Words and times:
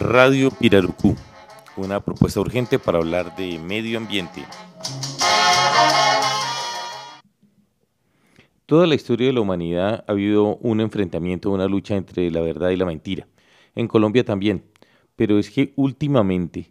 Radio 0.00 0.50
Pirarucú, 0.50 1.16
una 1.76 2.00
propuesta 2.00 2.40
urgente 2.40 2.78
para 2.78 2.98
hablar 2.98 3.36
de 3.36 3.58
medio 3.58 3.98
ambiente. 3.98 4.44
Toda 8.66 8.86
la 8.86 8.94
historia 8.94 9.26
de 9.26 9.32
la 9.32 9.40
humanidad 9.40 10.04
ha 10.06 10.12
habido 10.12 10.56
un 10.56 10.80
enfrentamiento, 10.80 11.50
una 11.50 11.66
lucha 11.66 11.96
entre 11.96 12.30
la 12.30 12.40
verdad 12.40 12.70
y 12.70 12.76
la 12.76 12.84
mentira. 12.84 13.26
En 13.74 13.88
Colombia 13.88 14.24
también, 14.24 14.64
pero 15.16 15.38
es 15.38 15.50
que 15.50 15.72
últimamente 15.76 16.70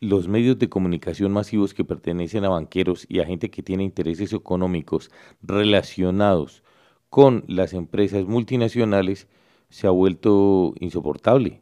los 0.00 0.28
medios 0.28 0.58
de 0.58 0.68
comunicación 0.68 1.32
masivos 1.32 1.74
que 1.74 1.84
pertenecen 1.84 2.44
a 2.44 2.48
banqueros 2.48 3.06
y 3.08 3.20
a 3.20 3.26
gente 3.26 3.50
que 3.50 3.62
tiene 3.62 3.84
intereses 3.84 4.32
económicos 4.32 5.10
relacionados 5.42 6.62
con 7.08 7.44
las 7.46 7.72
empresas 7.72 8.24
multinacionales 8.24 9.28
se 9.74 9.88
ha 9.88 9.90
vuelto 9.90 10.72
insoportable. 10.78 11.60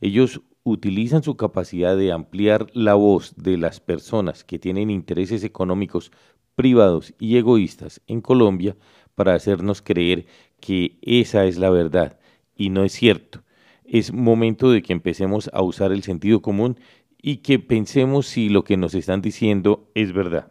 Ellos 0.00 0.40
utilizan 0.62 1.22
su 1.22 1.36
capacidad 1.36 1.94
de 1.98 2.10
ampliar 2.10 2.68
la 2.72 2.94
voz 2.94 3.34
de 3.36 3.58
las 3.58 3.78
personas 3.78 4.42
que 4.42 4.58
tienen 4.58 4.88
intereses 4.88 5.44
económicos 5.44 6.12
privados 6.54 7.12
y 7.18 7.36
egoístas 7.36 8.00
en 8.06 8.22
Colombia 8.22 8.74
para 9.14 9.34
hacernos 9.34 9.82
creer 9.82 10.24
que 10.60 10.96
esa 11.02 11.44
es 11.44 11.58
la 11.58 11.68
verdad 11.68 12.18
y 12.56 12.70
no 12.70 12.84
es 12.84 12.92
cierto. 12.92 13.42
Es 13.84 14.14
momento 14.14 14.70
de 14.70 14.80
que 14.80 14.94
empecemos 14.94 15.50
a 15.52 15.60
usar 15.60 15.92
el 15.92 16.02
sentido 16.02 16.40
común 16.40 16.78
y 17.20 17.38
que 17.38 17.58
pensemos 17.58 18.26
si 18.28 18.48
lo 18.48 18.64
que 18.64 18.78
nos 18.78 18.94
están 18.94 19.20
diciendo 19.20 19.90
es 19.94 20.14
verdad. 20.14 20.50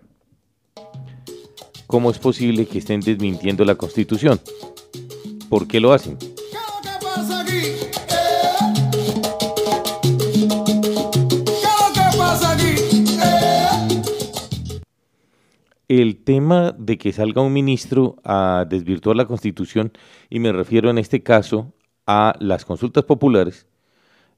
¿Cómo 1.87 2.11
es 2.11 2.19
posible 2.19 2.67
que 2.67 2.77
estén 2.77 2.99
desmintiendo 2.99 3.65
la 3.65 3.73
Constitución? 3.73 4.39
¿Por 5.49 5.67
qué 5.67 5.79
lo 5.79 5.93
hacen? 5.93 6.19
El 15.99 16.23
tema 16.23 16.73
de 16.77 16.97
que 16.97 17.11
salga 17.11 17.41
un 17.41 17.51
ministro 17.51 18.15
a 18.23 18.65
desvirtuar 18.69 19.17
la 19.17 19.25
Constitución, 19.25 19.91
y 20.29 20.39
me 20.39 20.53
refiero 20.53 20.89
en 20.89 20.97
este 20.97 21.21
caso 21.21 21.73
a 22.07 22.33
las 22.39 22.63
consultas 22.63 23.03
populares, 23.03 23.67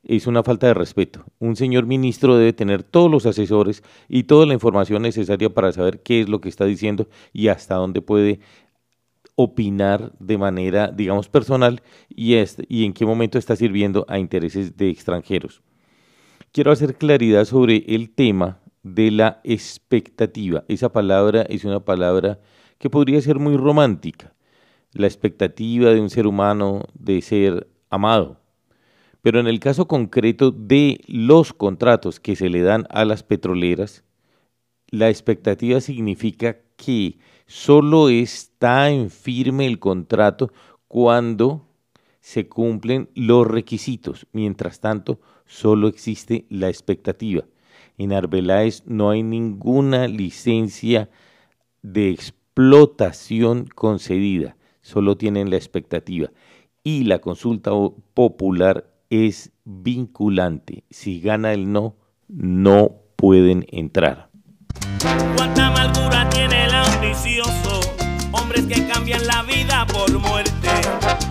es 0.01 0.25
una 0.25 0.41
falta 0.41 0.65
de 0.65 0.73
respeto. 0.73 1.23
Un 1.37 1.55
señor 1.55 1.85
ministro 1.85 2.37
debe 2.37 2.53
tener 2.53 2.81
todos 2.81 3.11
los 3.11 3.27
asesores 3.27 3.83
y 4.09 4.23
toda 4.23 4.47
la 4.47 4.55
información 4.55 5.03
necesaria 5.03 5.53
para 5.53 5.71
saber 5.71 6.01
qué 6.01 6.21
es 6.21 6.27
lo 6.27 6.41
que 6.41 6.49
está 6.49 6.65
diciendo 6.65 7.07
y 7.33 7.49
hasta 7.49 7.75
dónde 7.75 8.01
puede 8.01 8.39
opinar 9.35 10.11
de 10.17 10.39
manera, 10.39 10.87
digamos, 10.87 11.29
personal 11.29 11.83
y, 12.09 12.33
y 12.67 12.83
en 12.83 12.93
qué 12.93 13.05
momento 13.05 13.37
está 13.37 13.55
sirviendo 13.55 14.07
a 14.09 14.17
intereses 14.17 14.75
de 14.75 14.89
extranjeros. 14.89 15.61
Quiero 16.51 16.71
hacer 16.71 16.95
claridad 16.95 17.45
sobre 17.45 17.83
el 17.87 18.09
tema 18.09 18.62
de 18.83 19.11
la 19.11 19.41
expectativa. 19.43 20.65
Esa 20.67 20.91
palabra 20.91 21.43
es 21.43 21.63
una 21.65 21.83
palabra 21.83 22.39
que 22.77 22.89
podría 22.89 23.21
ser 23.21 23.39
muy 23.39 23.57
romántica, 23.57 24.33
la 24.91 25.07
expectativa 25.07 25.89
de 25.91 26.01
un 26.01 26.09
ser 26.09 26.27
humano 26.27 26.83
de 26.93 27.21
ser 27.21 27.67
amado. 27.89 28.39
Pero 29.21 29.39
en 29.39 29.47
el 29.47 29.61
caso 29.61 29.87
concreto 29.87 30.51
de 30.51 30.99
los 31.07 31.53
contratos 31.53 32.19
que 32.19 32.35
se 32.35 32.49
le 32.49 32.61
dan 32.61 32.85
a 32.89 33.05
las 33.05 33.23
petroleras, 33.23 34.03
la 34.89 35.09
expectativa 35.09 35.79
significa 35.79 36.57
que 36.75 37.17
solo 37.47 38.09
está 38.09 38.89
en 38.89 39.09
firme 39.09 39.65
el 39.65 39.79
contrato 39.79 40.51
cuando 40.89 41.69
se 42.19 42.47
cumplen 42.49 43.09
los 43.15 43.47
requisitos. 43.47 44.27
Mientras 44.33 44.81
tanto, 44.81 45.21
solo 45.45 45.87
existe 45.87 46.45
la 46.49 46.67
expectativa 46.67 47.45
en 47.97 48.13
Arbeláez 48.13 48.83
no 48.85 49.09
hay 49.09 49.23
ninguna 49.23 50.07
licencia 50.07 51.09
de 51.81 52.09
explotación 52.09 53.65
concedida, 53.65 54.55
solo 54.81 55.17
tienen 55.17 55.49
la 55.49 55.57
expectativa. 55.57 56.31
Y 56.83 57.05
la 57.05 57.19
consulta 57.19 57.71
popular 58.13 58.89
es 59.09 59.51
vinculante. 59.63 60.83
Si 60.89 61.21
gana 61.21 61.53
el 61.53 61.71
no, 61.71 61.95
no 62.27 62.91
pueden 63.15 63.65
entrar. 63.69 64.29
Cuánta 65.37 65.67
amargura 65.67 66.29
tiene 66.29 66.65
el 66.65 66.73
ambicioso, 66.73 67.79
hombres 68.31 68.65
que 68.65 68.85
cambian 68.87 69.25
la 69.27 69.43
vida 69.43 69.85
por 69.87 70.11
muerte. 70.19 70.69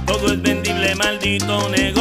Todo 0.06 0.32
es 0.32 0.42
vendible, 0.42 0.94
maldito 0.94 1.68
negocio. 1.70 1.91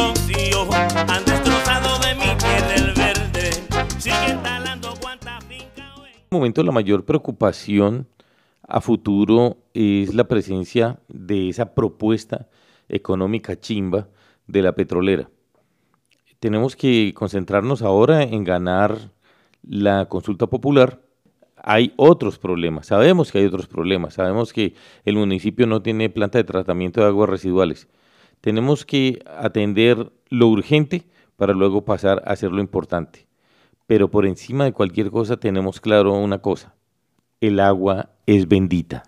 Momento 6.32 6.62
la 6.62 6.72
mayor 6.72 7.04
preocupación 7.04 8.08
a 8.66 8.80
futuro 8.80 9.58
es 9.74 10.14
la 10.14 10.24
presencia 10.24 10.98
de 11.08 11.48
esa 11.48 11.74
propuesta 11.74 12.48
económica 12.88 13.58
chimba 13.58 14.08
de 14.46 14.62
la 14.62 14.72
petrolera. 14.72 15.30
Tenemos 16.40 16.74
que 16.74 17.12
concentrarnos 17.14 17.82
ahora 17.82 18.22
en 18.22 18.44
ganar 18.44 18.98
la 19.62 20.06
consulta 20.06 20.46
popular. 20.48 21.00
Hay 21.56 21.92
otros 21.96 22.38
problemas, 22.38 22.86
sabemos 22.86 23.30
que 23.30 23.38
hay 23.38 23.46
otros 23.46 23.68
problemas, 23.68 24.14
sabemos 24.14 24.52
que 24.52 24.74
el 25.04 25.14
municipio 25.14 25.66
no 25.66 25.82
tiene 25.82 26.10
planta 26.10 26.38
de 26.38 26.44
tratamiento 26.44 27.00
de 27.00 27.06
aguas 27.06 27.30
residuales. 27.30 27.88
Tenemos 28.40 28.84
que 28.84 29.22
atender 29.38 30.10
lo 30.28 30.48
urgente 30.48 31.06
para 31.36 31.52
luego 31.52 31.84
pasar 31.84 32.22
a 32.26 32.32
hacer 32.32 32.50
lo 32.50 32.60
importante. 32.60 33.28
Pero 33.92 34.10
por 34.10 34.24
encima 34.24 34.64
de 34.64 34.72
cualquier 34.72 35.10
cosa 35.10 35.36
tenemos 35.36 35.78
claro 35.78 36.14
una 36.14 36.38
cosa, 36.38 36.74
el 37.42 37.60
agua 37.60 38.08
es 38.24 38.48
bendita. 38.48 39.02